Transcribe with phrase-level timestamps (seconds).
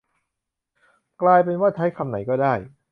[1.21, 2.53] กลายเป็นว่า ใช้คำไหนก็ได้